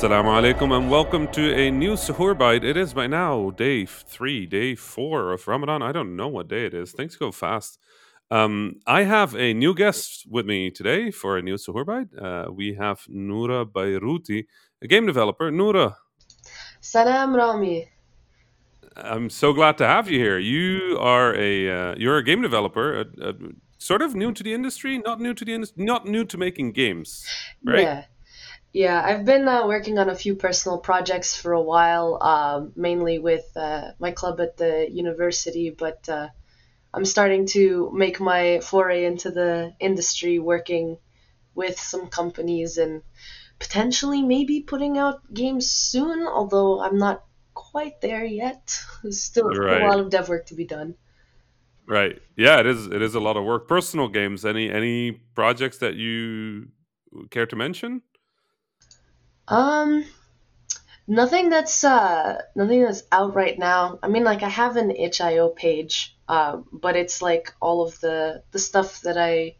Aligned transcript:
Assalamu 0.00 0.32
alaikum 0.32 0.74
and 0.74 0.90
welcome 0.90 1.28
to 1.28 1.54
a 1.54 1.70
new 1.70 1.92
Suhoor 1.92 2.32
Bite. 2.34 2.64
It 2.64 2.78
is 2.78 2.94
by 2.94 3.06
now 3.06 3.50
day 3.50 3.84
three, 3.84 4.46
day 4.46 4.74
four 4.74 5.30
of 5.30 5.46
Ramadan. 5.46 5.82
I 5.82 5.92
don't 5.92 6.16
know 6.16 6.26
what 6.26 6.48
day 6.48 6.64
it 6.64 6.72
is. 6.72 6.92
Things 6.92 7.16
go 7.16 7.30
fast. 7.30 7.78
Um, 8.30 8.76
I 8.86 9.02
have 9.02 9.34
a 9.34 9.52
new 9.52 9.74
guest 9.74 10.24
with 10.26 10.46
me 10.46 10.70
today 10.70 11.10
for 11.10 11.36
a 11.36 11.42
new 11.42 11.56
Suhoor 11.56 11.84
Bite. 11.84 12.18
Uh, 12.18 12.50
we 12.50 12.76
have 12.76 13.02
Noura 13.10 13.66
Beiruti, 13.66 14.46
a 14.80 14.86
game 14.86 15.04
developer. 15.04 15.50
Noura, 15.50 15.98
Salam 16.80 17.36
Rami. 17.36 17.86
I'm 18.96 19.28
so 19.28 19.52
glad 19.52 19.76
to 19.76 19.86
have 19.86 20.10
you 20.10 20.18
here. 20.18 20.38
You 20.38 20.96
are 20.98 21.34
a 21.36 21.90
uh, 21.90 21.94
you're 21.98 22.16
a 22.16 22.24
game 22.24 22.40
developer, 22.40 23.04
uh, 23.20 23.26
uh, 23.26 23.32
sort 23.76 24.00
of 24.00 24.14
new 24.14 24.32
to 24.32 24.42
the 24.42 24.54
industry, 24.54 24.96
not 24.96 25.20
new 25.20 25.34
to 25.34 25.44
the 25.44 25.52
industry, 25.52 25.84
not 25.84 26.06
new 26.06 26.24
to 26.24 26.38
making 26.38 26.72
games, 26.72 27.26
right? 27.62 27.82
Yeah. 27.82 28.04
Yeah, 28.72 29.02
I've 29.04 29.24
been 29.24 29.48
uh, 29.48 29.66
working 29.66 29.98
on 29.98 30.08
a 30.08 30.14
few 30.14 30.36
personal 30.36 30.78
projects 30.78 31.36
for 31.36 31.52
a 31.52 31.62
while, 31.62 32.22
um, 32.22 32.72
mainly 32.76 33.18
with 33.18 33.44
uh, 33.56 33.92
my 33.98 34.12
club 34.12 34.40
at 34.40 34.56
the 34.56 34.88
university, 34.88 35.70
but 35.70 36.08
uh, 36.08 36.28
I'm 36.94 37.04
starting 37.04 37.46
to 37.46 37.90
make 37.92 38.20
my 38.20 38.60
foray 38.60 39.04
into 39.06 39.32
the 39.32 39.74
industry, 39.80 40.38
working 40.38 40.98
with 41.54 41.80
some 41.80 42.06
companies 42.06 42.78
and 42.78 43.02
potentially 43.58 44.22
maybe 44.22 44.60
putting 44.60 44.98
out 44.98 45.32
games 45.34 45.68
soon, 45.68 46.26
although 46.26 46.80
I'm 46.80 46.96
not 46.98 47.24
quite 47.54 48.00
there 48.00 48.24
yet. 48.24 48.80
There's 49.02 49.20
still 49.20 49.50
a 49.50 49.86
lot 49.86 49.98
of 49.98 50.10
dev 50.10 50.28
work 50.28 50.46
to 50.46 50.54
be 50.54 50.64
done. 50.64 50.94
right. 51.86 52.20
Yeah, 52.36 52.60
it 52.60 52.66
is. 52.66 52.86
It 52.86 53.02
is 53.02 53.16
a 53.16 53.20
lot 53.20 53.36
of 53.36 53.44
work. 53.44 53.66
Personal 53.66 54.06
games. 54.06 54.44
Any 54.44 54.70
any 54.70 55.10
projects 55.34 55.78
that 55.78 55.94
you 55.94 56.68
care 57.30 57.46
to 57.46 57.56
mention? 57.56 58.02
Um, 59.50 60.04
Nothing 61.10 61.50
that's 61.50 61.82
uh 61.82 62.40
nothing 62.54 62.84
that's 62.84 63.02
out 63.10 63.34
right 63.34 63.58
now. 63.58 63.98
I 64.00 64.06
mean, 64.06 64.22
like 64.22 64.44
I 64.44 64.48
have 64.48 64.76
an 64.76 64.92
itch.io 64.92 65.48
page, 65.48 66.16
um, 66.28 66.68
but 66.72 66.94
it's 66.94 67.20
like 67.20 67.52
all 67.60 67.82
of 67.82 67.98
the 67.98 68.44
the 68.52 68.60
stuff 68.60 69.00
that 69.00 69.18
I 69.18 69.56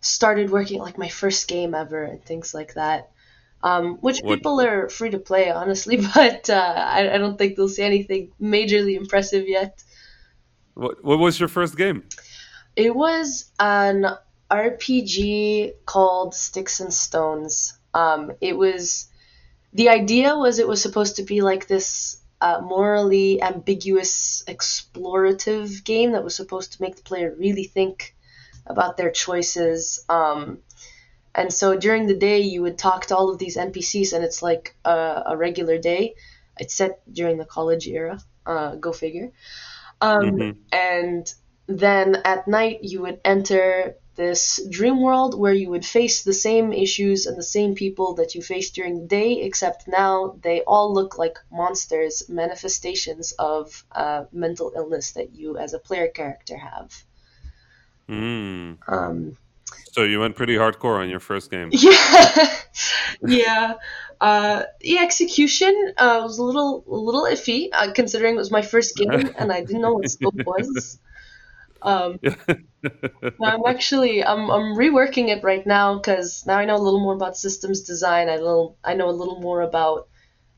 started 0.00 0.48
working, 0.50 0.78
like 0.78 0.96
my 0.96 1.08
first 1.08 1.48
game 1.48 1.74
ever 1.74 2.04
and 2.04 2.24
things 2.24 2.54
like 2.54 2.74
that. 2.74 3.10
Um, 3.64 3.96
which 3.96 4.20
What 4.20 4.36
people 4.36 4.60
are 4.60 4.88
free 4.88 5.10
to 5.10 5.18
play, 5.18 5.50
honestly, 5.50 5.96
but 6.14 6.48
uh, 6.48 6.74
I, 6.76 7.14
I 7.14 7.18
don't 7.18 7.36
think 7.36 7.56
they'll 7.56 7.68
see 7.68 7.82
anything 7.82 8.30
majorly 8.40 8.96
impressive 8.96 9.48
yet. 9.48 9.82
what 10.74 11.02
what 11.02 11.18
was 11.18 11.40
your 11.40 11.48
first 11.48 11.76
game? 11.76 12.04
It 12.76 12.94
was 12.94 13.50
an 13.58 14.06
RPG 14.52 15.72
called 15.84 16.32
Sticks 16.32 16.78
and 16.78 16.94
Stones. 16.94 17.76
Um, 17.92 18.30
it 18.40 18.56
was 18.56 19.08
the 19.76 19.90
idea 19.90 20.36
was 20.36 20.58
it 20.58 20.66
was 20.66 20.80
supposed 20.80 21.16
to 21.16 21.22
be 21.22 21.42
like 21.42 21.68
this 21.68 22.22
uh, 22.40 22.60
morally 22.62 23.42
ambiguous 23.42 24.42
explorative 24.48 25.84
game 25.84 26.12
that 26.12 26.24
was 26.24 26.34
supposed 26.34 26.72
to 26.72 26.82
make 26.82 26.96
the 26.96 27.02
player 27.02 27.34
really 27.38 27.64
think 27.64 28.14
about 28.66 28.96
their 28.96 29.10
choices. 29.10 30.04
Um, 30.08 30.60
and 31.34 31.52
so 31.52 31.76
during 31.76 32.06
the 32.06 32.16
day, 32.16 32.40
you 32.40 32.62
would 32.62 32.78
talk 32.78 33.06
to 33.06 33.16
all 33.16 33.30
of 33.30 33.38
these 33.38 33.58
NPCs, 33.58 34.14
and 34.14 34.24
it's 34.24 34.42
like 34.42 34.74
a, 34.84 35.24
a 35.26 35.36
regular 35.36 35.78
day. 35.78 36.14
It's 36.58 36.74
set 36.74 37.00
during 37.12 37.36
the 37.36 37.44
college 37.44 37.86
era. 37.86 38.18
Uh, 38.46 38.76
go 38.76 38.92
figure. 38.92 39.30
Um, 40.00 40.38
hmm 40.38 40.52
and 40.72 41.32
then 41.66 42.16
at 42.24 42.48
night, 42.48 42.78
you 42.82 43.02
would 43.02 43.20
enter 43.24 43.96
this 44.16 44.60
dream 44.68 45.00
world 45.00 45.38
where 45.38 45.52
you 45.52 45.70
would 45.70 45.84
face 45.84 46.22
the 46.22 46.32
same 46.32 46.72
issues 46.72 47.26
and 47.26 47.36
the 47.36 47.42
same 47.42 47.74
people 47.74 48.14
that 48.14 48.34
you 48.34 48.42
faced 48.42 48.74
during 48.74 49.00
the 49.00 49.06
day, 49.06 49.42
except 49.42 49.86
now 49.86 50.36
they 50.42 50.62
all 50.62 50.92
look 50.92 51.18
like 51.18 51.38
monsters, 51.52 52.28
manifestations 52.28 53.32
of 53.32 53.84
uh, 53.92 54.24
mental 54.32 54.72
illness 54.74 55.12
that 55.12 55.34
you 55.34 55.56
as 55.58 55.74
a 55.74 55.78
player 55.78 56.08
character 56.08 56.56
have. 56.56 57.04
Mm. 58.08 58.78
Um, 58.88 59.36
So 59.92 60.02
you 60.04 60.20
went 60.20 60.36
pretty 60.36 60.54
hardcore 60.54 60.98
on 61.00 61.08
your 61.08 61.20
first 61.20 61.50
game. 61.50 61.70
yeah, 61.72 62.56
yeah. 63.22 63.74
Uh, 64.20 64.62
the 64.80 64.98
execution 64.98 65.92
uh, 65.96 66.20
was 66.22 66.38
a 66.38 66.42
little, 66.42 66.84
a 66.88 66.94
little 66.94 67.24
iffy, 67.24 67.68
uh, 67.72 67.92
considering 67.92 68.34
it 68.34 68.38
was 68.38 68.50
my 68.50 68.62
first 68.62 68.96
game 68.96 69.30
and 69.38 69.52
I 69.52 69.60
didn't 69.60 69.82
know 69.82 69.94
what 69.94 70.10
scope 70.10 70.34
was. 70.46 70.98
Um, 71.82 72.20
I'm 73.42 73.60
actually 73.66 74.24
I'm 74.24 74.50
I'm 74.50 74.74
reworking 74.76 75.28
it 75.28 75.42
right 75.44 75.66
now 75.66 75.96
because 75.96 76.44
now 76.46 76.58
I 76.58 76.64
know 76.64 76.76
a 76.76 76.84
little 76.86 77.00
more 77.00 77.14
about 77.14 77.36
systems 77.36 77.80
design. 77.82 78.28
I 78.28 78.36
little 78.36 78.78
I 78.82 78.94
know 78.94 79.08
a 79.10 79.18
little 79.20 79.40
more 79.40 79.60
about 79.60 80.08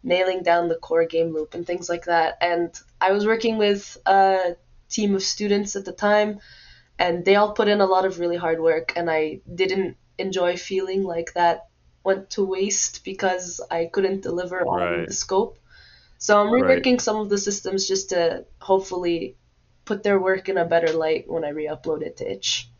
nailing 0.02 0.42
down 0.42 0.68
the 0.68 0.76
core 0.76 1.06
game 1.06 1.32
loop 1.34 1.54
and 1.54 1.66
things 1.66 1.88
like 1.88 2.06
that. 2.06 2.38
And 2.40 2.74
I 3.00 3.12
was 3.12 3.26
working 3.26 3.58
with 3.58 3.96
a 4.06 4.56
team 4.90 5.14
of 5.16 5.22
students 5.22 5.76
at 5.76 5.84
the 5.86 5.92
time, 5.92 6.40
and 6.98 7.24
they 7.24 7.36
all 7.36 7.52
put 7.54 7.68
in 7.68 7.80
a 7.82 7.86
lot 7.86 8.06
of 8.06 8.20
really 8.20 8.36
hard 8.36 8.60
work, 8.60 8.94
and 8.96 9.10
I 9.10 9.42
didn't 9.54 9.96
enjoy 10.18 10.56
feeling 10.56 11.04
like 11.04 11.34
that 11.34 11.68
went 12.04 12.30
to 12.32 12.44
waste 12.44 13.04
because 13.04 13.60
I 13.70 13.86
couldn't 13.92 14.22
deliver 14.22 14.66
on 14.66 14.80
Right, 14.80 15.08
the 15.08 15.14
scope. 15.14 15.58
So 16.18 16.40
I'm 16.40 16.48
right. 16.48 16.86
reworking 16.86 17.00
some 17.00 17.16
of 17.16 17.28
the 17.28 17.38
systems 17.38 17.86
just 17.88 18.10
to 18.10 18.46
hopefully 18.60 19.36
put 19.88 20.02
their 20.02 20.20
work 20.20 20.50
in 20.50 20.58
a 20.58 20.66
better 20.66 20.92
light 20.92 21.24
when 21.26 21.44
I 21.44 21.48
re-upload 21.48 22.02
it 22.02 22.18
to 22.18 22.30
itch. 22.30 22.70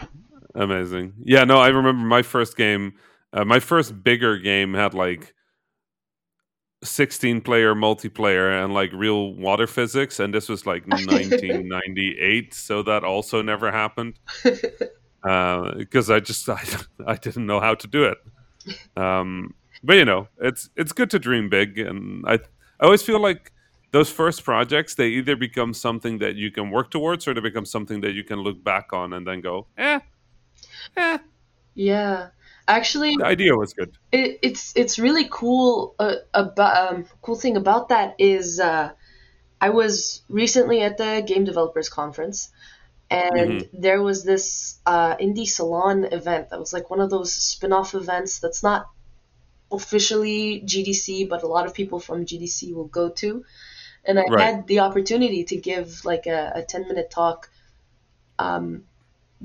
Amazing. 0.55 1.15
Yeah, 1.25 1.45
no, 1.45 1.57
I 1.57 1.69
remember 1.69 2.05
my 2.05 2.21
first 2.21 2.55
game. 2.55 2.93
Uh, 3.33 3.47
my 3.47 3.61
first 3.61 4.05
bigger 4.05 4.37
game 4.37 4.75
had 4.75 4.93
like 4.93 5.33
16 6.85 7.41
player 7.41 7.75
multiplayer 7.75 8.63
and 8.63 8.75
like 8.75 8.93
real 8.93 9.33
water 9.33 9.67
physics, 9.67 10.21
and 10.21 10.35
this 10.35 10.51
was 10.51 10.67
like 10.67 10.83
1998, 10.87 12.53
so 12.53 12.83
that 12.83 13.05
also 13.05 13.41
never 13.41 13.73
happened 13.73 14.19
because 14.45 16.11
I 16.11 16.21
just 16.21 16.47
I, 16.61 16.63
I 17.07 17.15
didn't 17.17 17.47
know 17.47 17.61
how 17.61 17.75
to 17.75 17.87
do 17.87 18.05
it. 18.05 18.19
Um, 18.99 19.55
but 19.83 19.95
you 19.95 20.05
know, 20.05 20.29
it's 20.43 20.69
it's 20.77 20.93
good 20.93 21.09
to 21.13 21.19
dream 21.19 21.49
big, 21.49 21.79
and 21.79 22.25
I 22.27 22.35
I 22.35 22.85
always 22.85 23.03
feel 23.03 23.21
like 23.21 23.51
those 23.91 24.11
first 24.11 24.45
projects 24.45 24.95
they 24.95 25.09
either 25.09 25.37
become 25.37 25.73
something 25.75 26.19
that 26.19 26.37
you 26.37 26.51
can 26.51 26.71
work 26.71 26.91
towards, 26.91 27.27
or 27.27 27.35
they 27.35 27.41
become 27.41 27.67
something 27.67 28.01
that 28.03 28.13
you 28.13 28.25
can 28.25 28.41
look 28.41 28.63
back 28.63 28.93
on 28.93 29.13
and 29.13 29.27
then 29.27 29.41
go, 29.41 29.67
eh, 29.77 30.01
eh, 30.97 31.19
Yeah, 31.75 32.29
actually, 32.67 33.17
the 33.17 33.25
idea 33.27 33.55
was 33.55 33.73
good. 33.73 33.97
it, 34.13 34.39
it's 34.43 34.73
it's 34.77 34.99
really 34.99 35.29
cool. 35.31 35.95
Uh, 35.99 36.17
about 36.35 36.93
um, 36.93 37.07
cool 37.23 37.37
thing 37.37 37.57
about 37.57 37.89
that 37.91 38.15
is 38.19 38.61
uh, 38.61 38.91
I 39.61 39.71
was 39.71 40.23
recently 40.29 40.83
at 40.83 40.99
the 40.99 41.23
Game 41.27 41.45
Developers 41.45 41.89
Conference, 41.89 42.51
and 43.11 43.69
there 43.73 44.03
was 44.03 44.25
this 44.25 44.79
uh, 44.87 45.17
indie 45.17 45.49
salon 45.49 46.05
event 46.05 46.51
that 46.51 46.59
was 46.59 46.73
like 46.73 46.91
one 46.91 47.01
of 47.01 47.11
those 47.11 47.33
spin-off 47.33 47.95
events 47.95 48.39
that's 48.41 48.63
not 48.63 48.87
officially 49.71 50.63
GDC, 50.65 51.29
but 51.29 51.43
a 51.43 51.47
lot 51.47 51.67
of 51.67 51.75
people 51.75 52.01
from 52.01 52.25
GDC 52.27 52.75
will 52.75 52.87
go 52.89 53.09
to. 53.11 53.45
And 54.09 54.19
I 54.19 54.25
Right, 54.25 54.41
had 54.41 54.67
the 54.67 54.81
opportunity 54.81 55.45
to 55.45 55.57
give 55.57 56.05
like 56.05 56.27
a, 56.27 56.53
a 56.57 56.63
10 56.63 56.89
minute 56.89 57.11
talk 57.11 57.49
um, 58.41 58.85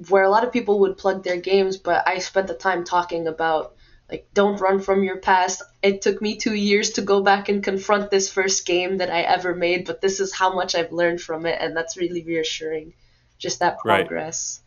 where 0.10 0.24
a 0.24 0.30
lot 0.30 0.44
of 0.44 0.52
people 0.52 0.80
would 0.80 0.98
plug 0.98 1.24
their 1.24 1.38
games, 1.38 1.78
but 1.78 2.08
I 2.08 2.18
spent 2.20 2.48
the 2.48 2.56
time 2.56 2.84
talking 2.84 3.28
about 3.28 3.76
like 4.10 4.28
don't 4.34 4.60
run 4.60 4.80
from 4.80 5.04
your 5.04 5.18
past. 5.18 5.62
It 5.82 6.02
took 6.02 6.22
me 6.22 6.38
two 6.38 6.54
years 6.54 6.92
to 6.92 7.02
go 7.02 7.22
back 7.22 7.50
and 7.50 7.64
confront 7.64 8.10
this 8.10 8.30
first 8.32 8.66
game 8.66 8.98
that 8.98 9.10
I 9.10 9.22
ever 9.22 9.56
made, 9.56 9.86
but 9.86 10.02
this 10.02 10.20
is 10.20 10.34
how 10.34 10.54
much 10.54 10.76
I've 10.76 10.92
learned 10.92 11.22
from 11.22 11.46
it, 11.46 11.58
and 11.60 11.76
that's 11.76 11.98
really 11.98 12.24
reassuring. 12.24 12.94
Just 13.38 13.60
that 13.60 13.78
right. 13.86 14.08
progress. 14.08 14.62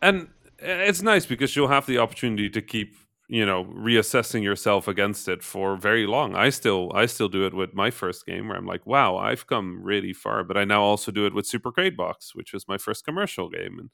and 0.00 0.28
it's 0.58 1.02
nice 1.02 1.26
because 1.26 1.54
you'll 1.54 1.68
have 1.68 1.86
the 1.86 1.98
opportunity 1.98 2.50
to 2.50 2.62
keep 2.62 2.96
you 3.28 3.44
know 3.44 3.64
reassessing 3.64 4.42
yourself 4.42 4.88
against 4.88 5.28
it 5.28 5.42
for 5.42 5.76
very 5.76 6.06
long. 6.06 6.34
I 6.34 6.50
still 6.50 6.90
i 6.94 7.06
still 7.06 7.28
do 7.28 7.46
it 7.46 7.54
with 7.54 7.74
my 7.74 7.90
first 7.90 8.26
game 8.26 8.48
where 8.48 8.56
i'm 8.56 8.66
like 8.66 8.86
wow 8.86 9.16
i've 9.16 9.46
come 9.46 9.80
really 9.82 10.12
far 10.12 10.42
but 10.44 10.56
i 10.56 10.64
now 10.64 10.82
also 10.82 11.12
do 11.12 11.26
it 11.26 11.34
with 11.34 11.46
super 11.46 11.70
crate 11.70 11.96
box 11.96 12.34
which 12.34 12.52
was 12.52 12.66
my 12.66 12.78
first 12.78 13.04
commercial 13.04 13.48
game 13.48 13.78
and 13.78 13.90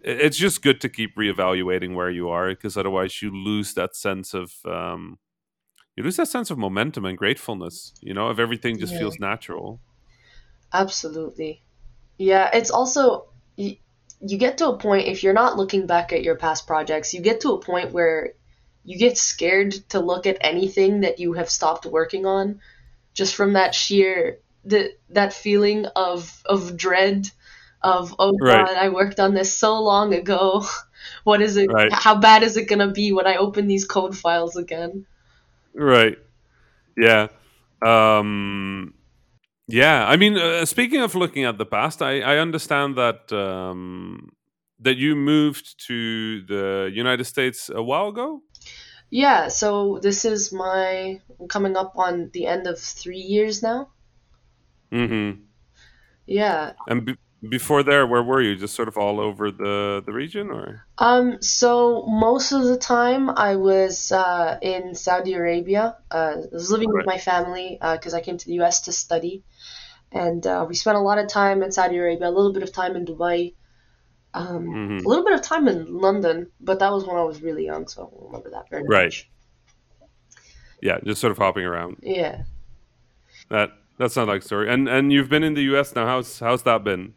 it's 0.00 0.36
just 0.36 0.62
good 0.62 0.80
to 0.80 0.88
keep 0.88 1.16
reevaluating 1.16 1.94
where 1.94 2.10
you 2.10 2.28
are 2.28 2.48
because 2.50 2.76
otherwise 2.76 3.22
you 3.22 3.30
lose 3.30 3.74
that 3.74 3.94
sense 3.94 4.34
of 4.34 4.52
um 4.66 5.18
you 5.96 6.02
lose 6.02 6.16
that 6.16 6.28
sense 6.28 6.50
of 6.50 6.58
momentum 6.58 7.04
and 7.04 7.18
gratefulness 7.18 7.94
you 8.00 8.14
know 8.14 8.30
if 8.30 8.38
everything 8.38 8.78
just 8.78 8.92
Yeah, 8.92 8.98
feels 9.00 9.18
natural. 9.18 9.80
Absolutely. 10.72 11.62
Yeah, 12.18 12.50
it's 12.52 12.70
also 12.70 13.28
you, 13.56 13.76
you 14.20 14.36
get 14.38 14.58
to 14.58 14.68
a 14.68 14.76
point 14.76 15.06
if 15.06 15.22
you're 15.22 15.32
not 15.32 15.56
looking 15.56 15.86
back 15.86 16.12
at 16.12 16.22
your 16.22 16.36
past 16.36 16.66
projects, 16.66 17.14
you 17.14 17.20
get 17.20 17.40
to 17.40 17.52
a 17.52 17.60
point 17.60 17.92
where 17.92 18.34
you 18.84 18.98
get 18.98 19.18
scared 19.18 19.72
to 19.90 20.00
look 20.00 20.26
at 20.26 20.38
anything 20.40 21.00
that 21.00 21.18
you 21.18 21.32
have 21.34 21.50
stopped 21.50 21.86
working 21.86 22.26
on 22.26 22.60
just 23.14 23.34
from 23.34 23.54
that 23.54 23.74
sheer 23.74 24.38
the 24.64 24.92
that 25.10 25.32
feeling 25.32 25.86
of 25.96 26.42
of 26.46 26.76
dread 26.76 27.28
of 27.82 28.14
oh 28.18 28.32
right 28.40 28.66
God, 28.66 28.76
I 28.76 28.88
worked 28.88 29.20
on 29.20 29.34
this 29.34 29.56
so 29.56 29.82
long 29.82 30.14
ago. 30.14 30.66
What 31.24 31.42
is 31.42 31.58
it? 31.58 31.70
right 31.70 31.92
How 31.92 32.16
bad 32.16 32.42
is 32.42 32.56
it 32.56 32.66
gonna 32.66 32.90
be 32.90 33.12
when 33.12 33.26
I 33.26 33.36
open 33.36 33.66
these 33.66 33.84
code 33.84 34.16
files 34.16 34.56
again? 34.56 35.04
right 35.74 36.16
yeah. 36.96 37.28
Um, 37.84 38.94
yeah, 39.66 40.06
I 40.06 40.16
mean, 40.16 40.36
uh, 40.36 40.64
speaking 40.64 41.00
of 41.00 41.14
looking 41.14 41.44
at 41.44 41.58
the 41.58 41.66
past, 41.66 42.02
I, 42.02 42.20
I 42.20 42.38
understand 42.38 42.96
that 42.96 43.32
um, 43.32 44.32
that 44.80 44.96
you 44.96 45.16
moved 45.16 45.86
to 45.86 46.42
the 46.46 46.90
United 46.92 47.24
States 47.24 47.70
a 47.72 47.82
while 47.82 48.08
ago. 48.08 48.42
Yeah, 49.10 49.48
so 49.48 50.00
this 50.02 50.24
is 50.24 50.52
my 50.52 51.20
coming 51.48 51.76
up 51.76 51.92
on 51.96 52.30
the 52.32 52.46
end 52.46 52.66
of 52.66 52.78
three 52.80 53.18
years 53.18 53.62
now. 53.62 53.90
Mm-hmm. 54.90 55.42
Yeah. 56.26 56.72
And 56.88 57.04
be- 57.04 57.18
before 57.48 57.82
there, 57.82 58.06
where 58.06 58.22
were 58.22 58.40
you? 58.40 58.56
Just 58.56 58.74
sort 58.74 58.88
of 58.88 58.96
all 58.96 59.20
over 59.20 59.50
the 59.50 60.02
the 60.04 60.12
region, 60.12 60.50
or? 60.50 60.86
Um, 60.98 61.42
so 61.42 62.06
most 62.06 62.52
of 62.52 62.64
the 62.64 62.76
time 62.78 63.30
I 63.30 63.56
was 63.56 64.10
uh, 64.12 64.58
in 64.62 64.94
Saudi 64.94 65.34
Arabia. 65.34 65.96
Uh, 66.10 66.36
I 66.36 66.54
was 66.54 66.70
living 66.70 66.92
with 66.92 67.06
my 67.06 67.18
family 67.18 67.78
because 67.80 68.14
I 68.14 68.20
came 68.20 68.38
to 68.38 68.46
the 68.46 68.60
US 68.62 68.82
to 68.82 68.92
study, 68.92 69.44
and 70.10 70.46
uh, 70.46 70.64
we 70.68 70.74
spent 70.74 70.96
a 70.96 71.00
lot 71.00 71.18
of 71.18 71.28
time 71.28 71.62
in 71.62 71.72
Saudi 71.72 71.98
Arabia, 71.98 72.28
a 72.28 72.30
little 72.30 72.52
bit 72.52 72.62
of 72.62 72.72
time 72.72 72.96
in 72.96 73.04
Dubai, 73.04 73.54
um, 74.34 74.66
hmm 74.66 74.98
a 74.98 75.08
little 75.08 75.24
bit 75.24 75.34
of 75.34 75.42
time 75.42 75.68
in 75.68 75.98
London, 75.98 76.50
but 76.60 76.80
that 76.80 76.92
was 76.92 77.06
when 77.06 77.16
I 77.16 77.22
was 77.22 77.40
really 77.40 77.64
young, 77.64 77.86
so 77.86 78.02
I 78.02 78.04
don't 78.10 78.26
remember 78.26 78.50
that 78.50 78.68
very 78.68 78.82
much. 78.82 78.90
Right. 78.90 79.04
much. 79.04 79.30
Yeah, 80.82 80.98
just 81.04 81.20
sort 81.20 81.30
of 81.30 81.38
hopping 81.38 81.64
around. 81.64 81.98
Yeah. 82.02 82.42
That 83.48 83.70
that 83.98 84.10
sounds 84.12 84.28
like 84.28 84.42
story. 84.42 84.72
And 84.72 84.88
and 84.88 85.12
you've 85.12 85.28
been 85.28 85.44
in 85.44 85.54
the 85.54 85.62
U.S. 85.62 85.94
now. 85.94 86.04
How's 86.06 86.40
how's 86.40 86.64
that 86.64 86.84
been? 86.84 87.14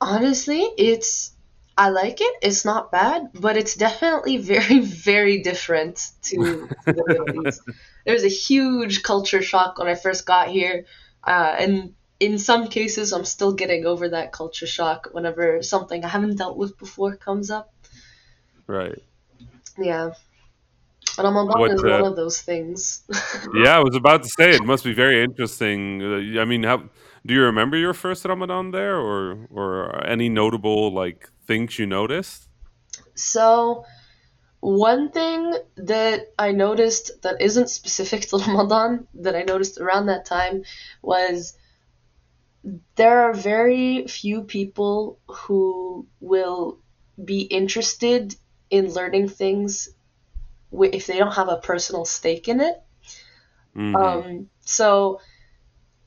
Honestly, 0.00 0.60
it's 0.78 1.32
I 1.76 1.88
like 1.90 2.20
it. 2.20 2.34
It's 2.42 2.64
not 2.64 2.90
bad, 2.90 3.30
but 3.34 3.56
it's 3.56 3.74
definitely 3.74 4.36
very, 4.54 4.80
very 4.80 5.42
different 5.42 6.10
to, 6.22 6.68
to 6.86 6.92
the 6.92 7.04
Middle 7.06 7.46
East. 7.46 7.62
There 8.06 8.14
was 8.14 8.24
a 8.24 8.28
huge 8.28 9.02
culture 9.02 9.42
shock 9.42 9.78
when 9.78 9.86
I 9.86 9.94
first 9.94 10.24
got 10.24 10.48
here, 10.48 10.86
uh, 11.22 11.54
and 11.58 11.94
in 12.20 12.38
some 12.38 12.68
cases, 12.68 13.12
I'm 13.12 13.24
still 13.24 13.52
getting 13.54 13.86
over 13.86 14.10
that 14.10 14.32
culture 14.32 14.66
shock 14.66 15.08
whenever 15.12 15.62
something 15.62 16.04
I 16.04 16.08
haven't 16.08 16.36
dealt 16.36 16.56
with 16.56 16.78
before 16.78 17.16
comes 17.16 17.50
up. 17.50 17.72
Right. 18.66 19.02
Yeah, 19.78 20.12
Ramadan 21.18 21.56
What? 21.58 21.70
is 21.70 21.84
one 21.84 22.02
Uh, 22.02 22.04
of 22.04 22.16
those 22.16 22.40
things. 22.40 23.02
yeah, 23.54 23.76
I 23.76 23.80
was 23.82 23.94
about 23.94 24.22
to 24.22 24.28
say 24.28 24.54
it 24.54 24.62
must 24.62 24.84
be 24.84 24.92
very 24.92 25.22
interesting. 25.22 26.02
Uh, 26.02 26.40
I 26.40 26.44
mean, 26.44 26.62
how 26.62 26.78
do 27.26 27.34
you 27.34 27.42
remember 27.42 27.76
your 27.76 27.94
first 27.94 28.24
Ramadan 28.24 28.70
there, 28.70 28.96
or 28.96 29.46
or 29.50 30.04
any 30.06 30.28
notable 30.28 30.92
like 30.92 31.28
things 31.46 31.78
you 31.78 31.86
noticed? 31.86 32.48
So, 33.14 33.84
one 34.60 35.10
thing 35.12 35.54
that 35.76 36.32
I 36.38 36.52
noticed 36.52 37.22
that 37.22 37.40
isn't 37.40 37.70
specific 37.70 38.22
to 38.28 38.38
Ramadan 38.46 39.08
that 39.14 39.36
I 39.36 39.42
noticed 39.42 39.78
around 39.80 40.06
that 40.06 40.26
time 40.26 40.64
was 41.02 41.56
there 42.96 43.20
are 43.22 43.34
very 43.34 44.06
few 44.06 44.42
people 44.42 45.18
who 45.26 46.06
will 46.20 46.78
be 47.22 47.40
interested 47.42 48.34
in 48.70 48.92
learning 48.92 49.28
things 49.28 49.88
if 50.72 51.06
they 51.06 51.18
don't 51.18 51.34
have 51.34 51.48
a 51.48 51.58
personal 51.58 52.04
stake 52.04 52.48
in 52.48 52.60
it. 52.60 52.82
hmm 53.74 53.94
Um, 53.94 54.48
so, 54.60 55.20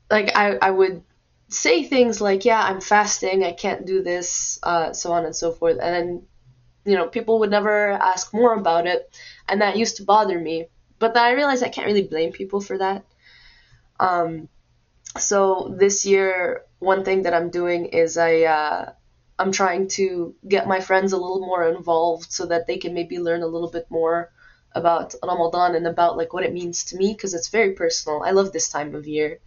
like, 0.09 0.35
I, 0.35 0.57
I 0.61 0.71
would 0.71 1.03
say 1.49 1.83
things 1.83 2.21
like, 2.21 2.45
yeah, 2.45 2.61
I'm 2.61 2.81
fasting, 2.81 3.43
I 3.43 3.53
can't 3.53 3.85
do 3.85 4.03
this, 4.03 4.59
uh, 4.63 4.93
so 4.93 5.11
on 5.11 5.25
and 5.25 5.35
so 5.35 5.51
forth. 5.51 5.77
And 5.81 5.95
then, 5.95 6.27
you 6.85 6.95
know, 6.95 7.07
people 7.07 7.39
would 7.39 7.51
never 7.51 7.91
ask 7.91 8.33
more 8.33 8.53
about 8.53 8.87
it. 8.87 9.09
And 9.47 9.61
that 9.61 9.77
used 9.77 9.97
to 9.97 10.03
bother 10.03 10.39
me. 10.39 10.67
But 10.99 11.13
then 11.13 11.23
I 11.25 11.31
realized 11.31 11.63
I 11.63 11.69
can't 11.69 11.87
really 11.87 12.07
blame 12.07 12.31
people 12.31 12.61
for 12.61 12.77
that. 12.77 13.05
Um, 13.99 14.49
so 15.17 15.75
this 15.77 16.05
year, 16.05 16.63
one 16.79 17.03
thing 17.03 17.23
that 17.23 17.33
I'm 17.33 17.49
doing 17.49 17.85
is 17.85 18.17
I, 18.17 18.41
uh, 18.41 18.93
I'm 19.39 19.51
trying 19.51 19.87
to 19.89 20.35
get 20.47 20.67
my 20.67 20.79
friends 20.79 21.13
a 21.13 21.17
little 21.17 21.39
more 21.39 21.67
involved 21.67 22.31
so 22.31 22.45
that 22.47 22.67
they 22.67 22.77
can 22.77 22.93
maybe 22.93 23.19
learn 23.19 23.41
a 23.41 23.47
little 23.47 23.69
bit 23.69 23.87
more 23.89 24.31
about 24.75 25.13
Ramadan 25.23 25.75
and 25.75 25.87
about 25.87 26.17
like 26.17 26.33
what 26.33 26.43
it 26.43 26.53
means 26.53 26.85
to 26.85 26.97
me 26.97 27.13
because 27.13 27.33
it's 27.33 27.49
very 27.49 27.73
personal. 27.73 28.23
I 28.23 28.31
love 28.31 28.51
this 28.51 28.69
time 28.69 28.95
of 28.95 29.07
year. 29.07 29.39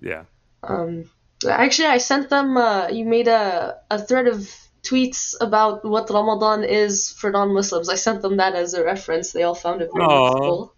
Yeah. 0.00 0.24
Um, 0.62 1.10
actually, 1.48 1.88
I 1.88 1.98
sent 1.98 2.30
them. 2.30 2.56
Uh, 2.56 2.88
you 2.88 3.04
made 3.04 3.28
a 3.28 3.78
a 3.90 3.98
thread 3.98 4.26
of 4.26 4.48
tweets 4.82 5.34
about 5.40 5.84
what 5.84 6.10
Ramadan 6.10 6.64
is 6.64 7.10
for 7.10 7.30
non-Muslims. 7.30 7.88
I 7.88 7.94
sent 7.96 8.22
them 8.22 8.36
that 8.36 8.54
as 8.54 8.74
a 8.74 8.84
reference. 8.84 9.32
They 9.32 9.42
all 9.42 9.54
found 9.54 9.82
it 9.82 9.90
very 9.92 10.06
Aw. 10.06 10.28
useful. 10.28 10.73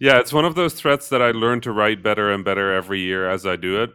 Yeah, 0.00 0.18
it's 0.20 0.32
one 0.32 0.44
of 0.44 0.54
those 0.54 0.74
threats 0.74 1.08
that 1.08 1.20
I 1.22 1.32
learn 1.32 1.60
to 1.62 1.72
write 1.72 2.02
better 2.02 2.30
and 2.30 2.44
better 2.44 2.72
every 2.72 3.00
year 3.00 3.28
as 3.28 3.46
I 3.46 3.56
do 3.56 3.82
it. 3.82 3.90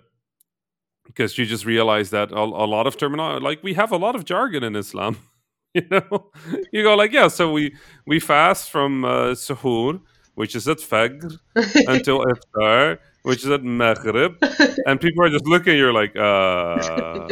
Because 1.06 1.38
you 1.38 1.46
just 1.46 1.66
realize 1.66 2.10
that 2.12 2.32
a, 2.32 2.40
a 2.40 2.68
lot 2.68 2.88
of 2.88 2.98
terminology, 2.98 3.44
like 3.44 3.62
we 3.62 3.74
have 3.74 3.92
a 3.92 3.98
lot 3.98 4.16
of 4.16 4.26
jargon 4.26 4.64
in 4.64 4.76
Islam. 4.76 5.18
You 5.76 5.88
know, 5.90 6.30
you 6.72 6.84
go 6.84 6.94
like, 6.94 7.12
yeah, 7.14 7.28
so 7.30 7.52
we 7.52 7.76
we 8.06 8.20
fast 8.20 8.70
from 8.70 9.04
uh, 9.04 9.32
suhoor, 9.34 10.02
which 10.36 10.56
is 10.56 10.68
at 10.68 10.78
fajr, 10.78 11.40
until 11.88 12.24
iftar, 12.24 13.00
which 13.24 13.40
is 13.44 13.50
at 13.50 13.64
maghrib, 13.64 14.36
and 14.86 15.02
people 15.02 15.26
are 15.26 15.30
just 15.32 15.48
looking. 15.48 15.74
At 15.74 15.78
You're 15.80 15.92
like, 15.92 16.16
uh, 16.16 17.28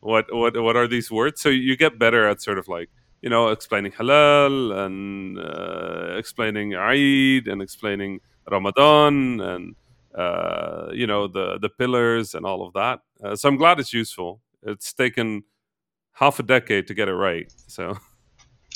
what 0.00 0.26
what 0.34 0.60
what 0.62 0.76
are 0.76 0.86
these 0.88 1.10
words? 1.10 1.40
So 1.40 1.48
you 1.48 1.76
get 1.76 1.98
better 1.98 2.26
at 2.28 2.42
sort 2.42 2.58
of 2.58 2.68
like 2.68 2.90
you 3.24 3.30
know 3.30 3.48
explaining 3.48 3.90
halal 3.92 4.54
and 4.84 5.38
uh, 5.38 6.18
explaining 6.18 6.74
Eid 6.74 7.48
and 7.48 7.62
explaining 7.62 8.20
Ramadan 8.50 9.40
and 9.40 9.74
uh, 10.14 10.90
you 10.92 11.06
know 11.06 11.26
the 11.26 11.58
the 11.58 11.70
pillars 11.70 12.34
and 12.34 12.44
all 12.44 12.66
of 12.66 12.74
that. 12.74 13.00
Uh, 13.24 13.34
so 13.34 13.48
I'm 13.48 13.56
glad 13.56 13.80
it's 13.80 13.94
useful. 13.94 14.42
It's 14.62 14.92
taken 14.92 15.42
half 16.12 16.38
a 16.38 16.42
decade 16.42 16.86
to 16.88 16.94
get 16.94 17.08
it 17.08 17.14
right. 17.14 17.50
So 17.66 17.96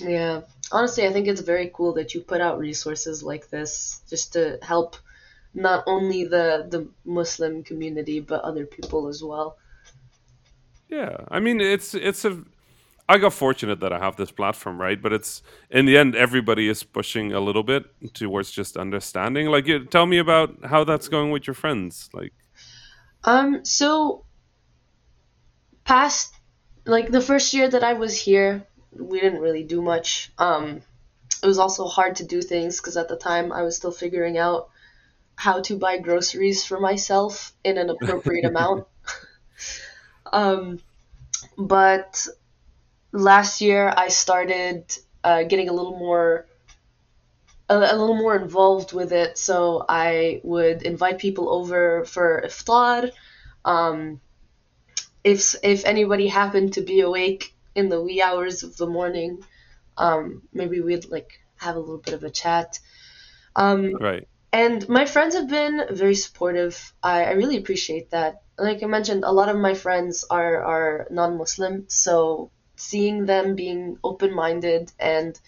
Yeah. 0.00 0.40
Honestly, 0.72 1.06
I 1.06 1.12
think 1.12 1.28
it's 1.28 1.42
very 1.42 1.70
cool 1.74 1.92
that 1.94 2.14
you 2.14 2.22
put 2.22 2.40
out 2.40 2.58
resources 2.58 3.22
like 3.22 3.50
this 3.50 4.00
just 4.08 4.32
to 4.32 4.58
help 4.62 4.96
not 5.52 5.84
only 5.86 6.24
the 6.24 6.66
the 6.70 6.88
Muslim 7.04 7.62
community 7.64 8.20
but 8.20 8.40
other 8.40 8.64
people 8.64 9.08
as 9.08 9.22
well. 9.22 9.58
yeah, 10.88 11.16
I 11.36 11.38
mean 11.38 11.60
it's 11.60 11.92
it's 11.92 12.24
a 12.24 12.32
I 13.08 13.18
got 13.18 13.32
fortunate 13.32 13.80
that 13.80 13.92
I 13.92 13.98
have 13.98 14.16
this 14.16 14.30
platform, 14.30 14.80
right? 14.80 15.00
But 15.00 15.12
it's 15.12 15.42
in 15.70 15.86
the 15.86 15.96
end, 15.96 16.14
everybody 16.14 16.68
is 16.68 16.82
pushing 16.82 17.32
a 17.32 17.40
little 17.40 17.62
bit 17.62 17.84
towards 18.14 18.50
just 18.50 18.76
understanding. 18.76 19.46
Like, 19.46 19.66
you, 19.66 19.84
tell 19.86 20.06
me 20.06 20.18
about 20.18 20.64
how 20.64 20.84
that's 20.84 21.08
going 21.08 21.30
with 21.30 21.46
your 21.46 21.54
friends. 21.54 22.10
Like, 22.12 22.32
Um, 23.24 23.64
so 23.64 24.24
past 25.84 26.34
like 26.84 27.10
the 27.10 27.20
first 27.20 27.54
year 27.54 27.68
that 27.68 27.84
I 27.84 27.94
was 27.94 28.18
here, 28.18 28.66
we 28.92 29.20
didn't 29.20 29.40
really 29.40 29.62
do 29.62 29.82
much. 29.82 30.30
Um, 30.38 30.82
it 31.42 31.46
was 31.46 31.58
also 31.58 31.86
hard 31.86 32.16
to 32.16 32.26
do 32.26 32.42
things 32.42 32.78
because 32.78 32.96
at 32.96 33.08
the 33.08 33.16
time 33.16 33.52
I 33.52 33.62
was 33.62 33.76
still 33.76 33.92
figuring 33.92 34.38
out 34.38 34.70
how 35.36 35.60
to 35.62 35.76
buy 35.76 35.98
groceries 35.98 36.64
for 36.64 36.80
myself 36.80 37.52
in 37.62 37.78
an 37.78 37.90
appropriate 37.90 38.44
amount. 38.52 38.86
Um, 40.30 40.80
but 41.56 42.26
last 43.12 43.60
year 43.60 43.92
I 43.96 44.08
started 44.08 44.84
uh, 45.24 45.42
getting 45.44 45.68
a 45.68 45.72
little 45.72 45.98
more 45.98 46.46
a, 47.68 47.76
a 47.76 47.96
little 47.96 48.16
more 48.16 48.36
involved 48.36 48.92
with 48.92 49.12
it. 49.12 49.38
So 49.38 49.84
I 49.88 50.40
would 50.44 50.82
invite 50.82 51.18
people 51.18 51.50
over 51.50 52.04
for 52.04 52.42
iftar. 52.44 53.10
Um, 53.64 54.20
if 55.24 55.54
if 55.62 55.84
anybody 55.84 56.28
happened 56.28 56.74
to 56.74 56.80
be 56.80 57.00
awake 57.00 57.54
in 57.74 57.88
the 57.88 58.00
wee 58.00 58.22
hours 58.22 58.62
of 58.62 58.76
the 58.76 58.86
morning, 58.86 59.44
um, 59.96 60.42
maybe 60.52 60.80
we'd 60.80 61.10
like 61.10 61.40
have 61.56 61.76
a 61.76 61.80
little 61.80 61.98
bit 61.98 62.14
of 62.14 62.24
a 62.24 62.30
chat. 62.30 62.78
Um, 63.56 63.94
right. 63.94 64.28
and 64.52 64.88
my 64.88 65.04
friends 65.04 65.34
have 65.34 65.48
been 65.48 65.86
very 65.90 66.14
supportive. 66.14 66.92
I, 67.02 67.24
I 67.24 67.32
really 67.32 67.56
appreciate 67.56 68.10
that. 68.10 68.42
Like 68.56 68.82
I 68.82 68.86
mentioned, 68.86 69.24
a 69.24 69.32
lot 69.32 69.48
of 69.48 69.56
my 69.56 69.74
friends 69.74 70.24
are, 70.30 70.62
are 70.62 71.08
non 71.10 71.36
Muslim, 71.36 71.86
so 71.88 72.52
seeing 72.78 73.26
them 73.26 73.54
being 73.54 73.98
open 74.02 74.34
minded 74.34 74.90
and 74.98 75.38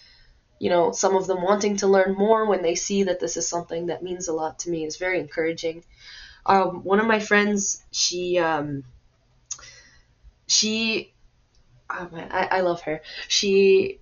you 0.59 0.69
know, 0.69 0.91
some 0.91 1.15
of 1.15 1.25
them 1.25 1.41
wanting 1.41 1.77
to 1.77 1.87
learn 1.87 2.13
more 2.13 2.45
when 2.45 2.61
they 2.61 2.75
see 2.75 3.01
that 3.01 3.19
this 3.19 3.35
is 3.35 3.47
something 3.47 3.87
that 3.87 4.03
means 4.03 4.27
a 4.27 4.33
lot 4.33 4.59
to 4.59 4.69
me 4.69 4.85
is 4.85 4.97
very 4.97 5.19
encouraging. 5.19 5.83
Um, 6.45 6.83
one 6.83 6.99
of 6.99 7.07
my 7.07 7.19
friends, 7.19 7.83
she 7.89 8.37
um, 8.37 8.83
she 10.45 11.15
oh 11.89 12.09
man, 12.11 12.29
I, 12.31 12.57
I 12.57 12.61
love 12.61 12.81
her. 12.83 13.01
She 13.27 14.01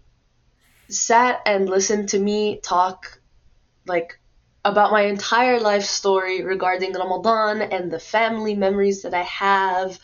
sat 0.90 1.42
and 1.46 1.70
listened 1.70 2.10
to 2.10 2.20
me 2.20 2.60
talk 2.60 3.22
like 3.86 4.20
about 4.66 4.92
my 4.92 5.04
entire 5.04 5.62
life 5.62 5.86
story 5.86 6.44
regarding 6.44 6.92
Ramadan 6.92 7.62
and 7.62 7.90
the 7.90 8.00
family 8.00 8.56
memories 8.56 9.04
that 9.04 9.14
I 9.14 9.24
have 9.24 9.98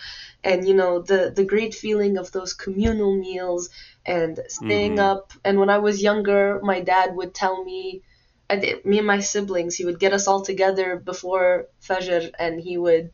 and 0.46 0.68
you 0.68 0.75
know 0.75 1.02
the 1.02 1.34
the 1.36 1.46
great 1.54 1.74
feeling 1.75 2.18
of 2.18 2.32
those 2.32 2.54
communal 2.54 3.14
meals 3.18 3.70
and 4.06 4.40
staying 4.50 4.98
Mhm. 4.98 5.10
up 5.12 5.34
and 5.46 5.60
when 5.60 5.70
I 5.72 5.80
was 5.80 6.04
younger 6.10 6.60
my 6.64 6.80
dad 6.82 7.16
would 7.18 7.34
tell 7.34 7.64
me 7.64 8.04
I 8.50 8.58
did, 8.58 8.86
me 8.86 9.00
and 9.00 9.08
my 9.08 9.22
siblings, 9.22 9.75
he 9.75 9.86
would 9.86 10.00
get 10.00 10.14
us 10.14 10.28
all 10.28 10.42
together 10.44 10.98
before 10.98 11.68
Fajr 11.82 12.32
and 12.40 12.62
he 12.62 12.78
would 12.78 13.12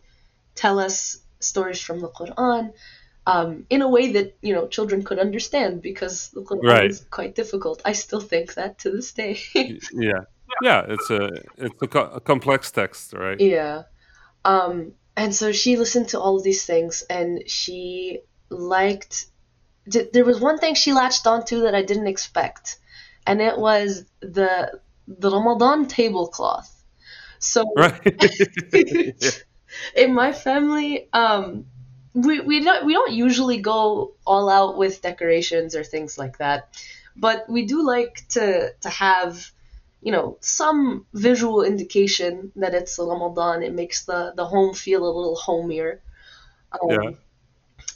tell 0.55 0.79
us 0.79 1.17
stories 1.39 1.81
from 1.81 2.00
the 2.01 2.09
Quran 2.09 2.73
um, 3.27 3.65
in 3.69 3.81
a 3.81 3.89
way 3.89 4.13
that 4.13 4.38
you 4.41 4.53
know 4.53 4.67
children 4.67 5.03
could 5.03 5.19
understand 5.19 5.81
because 5.81 6.29
the 6.31 6.41
Quran 6.41 6.63
Right. 6.67 6.91
is 6.91 7.05
quite 7.09 7.35
difficult. 7.35 7.81
I 7.85 7.93
still 7.93 8.19
think 8.21 8.55
that 8.55 8.79
to 8.79 8.91
this 8.91 9.13
day. 9.13 9.39
yeah, 9.55 10.21
yeah. 10.61 10.85
It's 10.89 11.09
a 11.09 11.29
it's 11.57 11.81
a, 11.81 11.88
co- 11.88 12.11
a 12.13 12.19
complex 12.19 12.71
text, 12.71 13.13
right? 13.13 13.39
yeah. 13.39 13.83
Um, 14.45 14.93
and 15.15 15.33
so 15.35 15.51
she 15.51 15.77
listened 15.77 16.09
to 16.09 16.19
all 16.19 16.37
of 16.37 16.43
these 16.43 16.65
things 16.65 17.03
and 17.09 17.43
she 17.49 18.21
liked. 18.49 19.25
There 19.85 20.25
was 20.25 20.39
one 20.39 20.59
thing 20.59 20.75
she 20.75 20.93
latched 20.93 21.25
onto 21.25 21.61
that 21.61 21.73
I 21.75 21.81
didn't 21.83 22.07
expect, 22.07 22.77
and 23.25 23.41
it 23.41 23.57
was 23.57 24.05
the 24.21 24.79
the 25.07 25.31
Ramadan 25.31 25.87
tablecloth. 25.87 26.71
So 27.39 27.65
Right. 27.75 28.01
in 29.95 30.13
my 30.13 30.31
family, 30.31 31.07
um, 31.13 31.65
we 32.13 32.39
we 32.41 32.63
don't 32.63 32.85
we 32.85 32.93
don't 32.93 33.13
usually 33.13 33.57
go 33.59 34.13
all 34.25 34.49
out 34.49 34.77
with 34.77 35.01
decorations 35.01 35.75
or 35.75 35.83
things 35.83 36.17
like 36.17 36.37
that, 36.37 36.69
but 37.15 37.49
we 37.49 37.65
do 37.65 37.85
like 37.85 38.25
to 38.29 38.73
to 38.81 38.89
have, 38.89 39.51
you 40.01 40.12
know, 40.12 40.38
some 40.41 41.08
visual 41.13 41.63
indication 41.63 42.51
that 42.58 42.74
it's 42.75 42.98
Ramadan. 43.00 43.63
It 43.63 43.74
makes 43.74 44.05
the 44.05 44.34
the 44.36 44.46
home 44.46 44.74
feel 44.74 45.03
a 45.03 45.15
little 45.17 45.36
homier. 45.36 46.03
Um, 46.74 46.89
Yeah. 46.89 47.12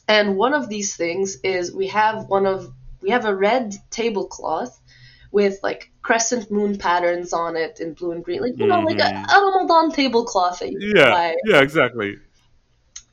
And 0.08 0.38
one 0.38 0.54
of 0.54 0.70
these 0.70 0.96
things 0.96 1.38
is 1.44 1.74
we 1.74 1.88
have 1.88 2.28
one 2.28 2.46
of 2.46 2.74
we 3.02 3.10
have 3.12 3.26
a 3.26 3.36
red 3.36 3.74
tablecloth 3.92 4.80
with 5.32 5.60
like 5.64 5.92
crescent 6.02 6.52
moon 6.52 6.78
patterns 6.78 7.34
on 7.34 7.56
it 7.58 7.80
in 7.80 7.94
blue 7.94 8.12
and 8.12 8.24
green, 8.24 8.42
like 8.42 8.60
you 8.60 8.68
know, 8.68 8.82
like 8.82 9.00
a, 9.00 9.04
Mhm. 9.06 9.26
a 9.36 9.42
Ramadan 9.42 9.92
tablecloth 9.92 10.60
that 10.60 10.72
you 10.72 10.80
yeah, 10.80 11.10
buy 11.10 11.36
yeah, 11.44 11.62
exactly. 11.62 12.18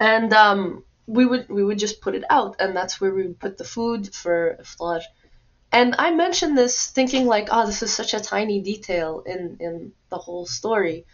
and 0.00 0.32
um, 0.32 0.84
we 1.06 1.24
would 1.26 1.48
we 1.48 1.64
would 1.64 1.78
just 1.78 2.00
put 2.00 2.14
it 2.14 2.24
out, 2.30 2.56
and 2.60 2.76
that's 2.76 3.00
where 3.00 3.14
we 3.14 3.22
would 3.26 3.38
put 3.40 3.56
the 3.58 3.64
food 3.64 4.14
for 4.14 4.58
iftar. 4.60 5.00
And 5.72 5.94
I 5.98 6.10
mentioned 6.12 6.56
this 6.56 6.88
thinking 6.88 7.26
like, 7.26 7.48
oh, 7.50 7.66
this 7.66 7.82
is 7.82 7.92
such 7.92 8.14
a 8.14 8.20
tiny 8.20 8.60
detail 8.60 9.22
in 9.26 9.56
in 9.60 9.92
the 10.10 10.18
whole 10.18 10.46
story, 10.46 11.06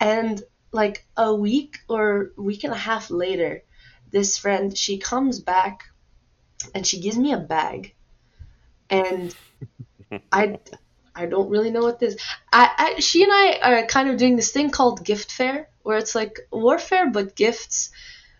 and 0.00 0.42
like 0.72 1.06
a 1.16 1.34
week 1.34 1.78
or 1.88 2.32
week 2.36 2.64
and 2.64 2.72
a 2.74 2.76
half 2.76 3.10
later, 3.10 3.62
this 4.10 4.38
friend 4.38 4.76
she 4.76 4.98
comes 4.98 5.40
back, 5.40 5.84
and 6.74 6.86
she 6.86 7.00
gives 7.00 7.18
me 7.18 7.32
a 7.32 7.38
bag, 7.38 7.94
and 8.90 9.34
I. 10.32 10.58
I 11.18 11.26
don't 11.26 11.48
really 11.50 11.70
know 11.70 11.80
what 11.82 11.98
this. 11.98 12.16
I, 12.52 12.70
I 12.96 13.00
she 13.00 13.22
and 13.22 13.32
I 13.32 13.58
are 13.62 13.86
kind 13.86 14.10
of 14.10 14.18
doing 14.18 14.36
this 14.36 14.52
thing 14.52 14.70
called 14.70 15.04
gift 15.04 15.32
fair, 15.32 15.68
where 15.82 15.98
it's 15.98 16.14
like 16.14 16.40
warfare 16.52 17.10
but 17.10 17.34
gifts. 17.36 17.90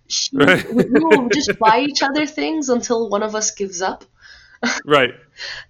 She, 0.08 0.30
Right. 0.32 0.66
we, 0.68 0.84
we 0.84 1.00
will 1.00 1.30
just 1.30 1.50
buy 1.58 1.80
each 1.80 2.02
other 2.02 2.26
things 2.26 2.68
until 2.68 3.08
one 3.10 3.22
of 3.22 3.34
us 3.34 3.52
gives 3.52 3.82
up. 3.82 4.04
Right. 4.84 5.14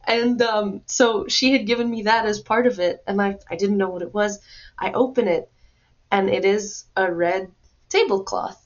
And 0.07 0.40
um, 0.43 0.83
so 0.87 1.26
she 1.26 1.50
had 1.50 1.66
given 1.66 1.90
me 1.90 2.02
that 2.02 2.25
as 2.25 2.38
part 2.40 2.69
of 2.69 2.78
it, 2.78 3.02
and 3.09 3.21
I, 3.21 3.37
I 3.50 3.57
didn't 3.57 3.78
know 3.78 3.88
what 3.88 4.02
it 4.02 4.14
was. 4.14 4.38
I 4.78 4.93
open 4.93 5.26
it, 5.26 5.50
and 6.12 6.31
it 6.31 6.45
is 6.45 6.85
a 6.97 7.12
red 7.12 7.50
tablecloth. 7.88 8.64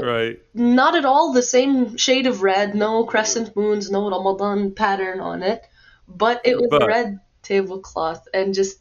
Right. 0.00 0.38
Not 0.54 0.94
at 0.94 1.04
all 1.04 1.32
the 1.32 1.42
same 1.42 1.96
shade 1.96 2.26
of 2.28 2.42
red, 2.42 2.76
no 2.76 3.04
crescent 3.04 3.56
moons, 3.56 3.90
no 3.90 4.08
Ramadan 4.08 4.74
pattern 4.74 5.18
on 5.18 5.42
it, 5.42 5.66
but 6.06 6.42
it 6.44 6.56
was 6.56 6.68
But- 6.70 6.84
a 6.84 6.86
red 6.86 7.20
tablecloth, 7.42 8.28
and 8.32 8.54
just 8.54 8.78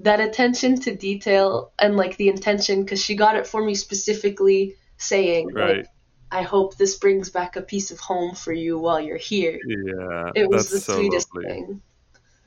that 0.00 0.18
attention 0.18 0.80
to 0.80 0.96
detail 0.96 1.72
and 1.78 1.96
like 1.96 2.16
the 2.16 2.28
intention, 2.28 2.82
because 2.82 3.00
she 3.00 3.14
got 3.14 3.36
it 3.36 3.46
for 3.46 3.62
me 3.62 3.76
specifically 3.76 4.74
saying, 4.96 5.52
Right. 5.54 5.76
like, 5.76 5.86
I 6.32 6.42
hope 6.42 6.76
this 6.76 6.96
brings 6.96 7.30
back 7.30 7.56
a 7.56 7.62
piece 7.62 7.90
of 7.90 8.00
home 8.00 8.34
for 8.34 8.52
you 8.52 8.78
while 8.78 9.00
you're 9.00 9.18
here. 9.18 9.58
Yeah. 9.66 10.30
It 10.34 10.48
was 10.48 10.70
the 10.70 10.80
so 10.80 10.94
sweetest 10.96 11.28
lovely. 11.34 11.50
thing. 11.50 11.82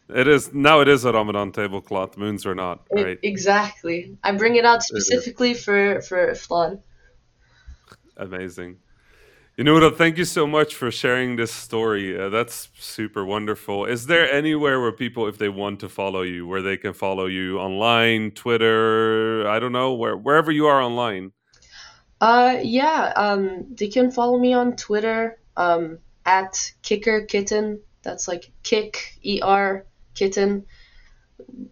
It 0.09 0.27
is 0.27 0.53
now. 0.53 0.81
It 0.81 0.87
is 0.87 1.05
a 1.05 1.11
Ramadan 1.11 1.51
tablecloth. 1.51 2.17
Moons 2.17 2.45
or 2.45 2.53
not, 2.55 2.85
It- 2.91 3.03
right? 3.03 3.19
exactly. 3.23 4.17
I 4.23 4.31
bring 4.33 4.55
it 4.55 4.65
out 4.65 4.83
specifically 4.83 5.53
for 5.53 6.01
for 6.01 6.31
iftar. 6.31 6.79
Amazing. 8.17 8.77
You 9.57 9.63
know 9.63 9.73
what? 9.73 9.97
Thank 9.97 10.17
you 10.17 10.25
so 10.25 10.45
much 10.45 10.75
for 10.75 10.91
sharing 10.91 11.37
this 11.37 11.51
story. 11.53 12.19
Uh, 12.19 12.27
that's 12.29 12.69
super 12.77 13.23
wonderful. 13.23 13.85
Is 13.85 14.05
there 14.07 14.29
anywhere 14.29 14.81
where 14.81 14.91
people, 14.91 15.27
if 15.27 15.37
they 15.37 15.47
want 15.47 15.79
to 15.79 15.87
follow 15.89 16.23
you, 16.23 16.45
where 16.45 16.61
they 16.61 16.75
can 16.77 16.93
follow 16.93 17.25
you 17.25 17.57
online, 17.57 18.31
Twitter? 18.31 19.47
I 19.47 19.59
don't 19.59 19.71
know 19.71 19.93
where, 19.93 20.17
wherever 20.17 20.51
you 20.51 20.65
are 20.67 20.81
online. 20.81 21.31
Uh, 22.22 22.60
yeah. 22.62 23.13
Um, 23.15 23.75
they 23.75 23.88
can 23.88 24.12
follow 24.12 24.38
me 24.38 24.53
on 24.53 24.75
Twitter. 24.75 25.39
Um, 25.57 26.00
at 26.25 26.74
Kicker 26.81 27.22
Kitten. 27.22 27.81
That's 28.01 28.27
like 28.27 28.51
kick 28.63 29.17
e 29.24 29.41
r 29.41 29.86
kitten. 30.13 30.65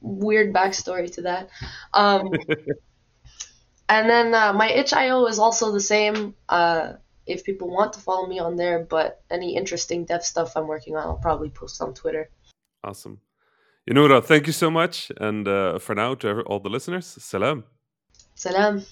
Weird 0.01 0.53
backstory 0.53 1.11
to 1.13 1.21
that. 1.23 1.49
Um, 1.93 2.31
and 3.89 4.09
then 4.09 4.33
uh, 4.33 4.53
my 4.53 4.69
itch.io 4.69 5.25
is 5.25 5.39
also 5.39 5.71
the 5.71 5.79
same. 5.79 6.35
Uh, 6.49 6.93
if 7.25 7.43
people 7.43 7.69
want 7.69 7.93
to 7.93 7.99
follow 7.99 8.27
me 8.27 8.39
on 8.39 8.57
there, 8.57 8.79
but 8.79 9.21
any 9.29 9.55
interesting 9.55 10.05
dev 10.05 10.23
stuff 10.23 10.57
I'm 10.57 10.67
working 10.67 10.95
on, 10.95 11.03
I'll 11.03 11.17
probably 11.17 11.49
post 11.49 11.81
on 11.81 11.93
Twitter. 11.93 12.29
Awesome. 12.83 13.19
You 13.85 13.93
know 13.93 14.07
what? 14.07 14.25
Thank 14.25 14.47
you 14.47 14.53
so 14.53 14.69
much. 14.69 15.11
And 15.17 15.47
uh, 15.47 15.79
for 15.79 15.95
now, 15.95 16.15
to 16.15 16.41
all 16.41 16.59
the 16.59 16.69
listeners, 16.69 17.05
salam. 17.05 17.63
Salam. 18.35 18.83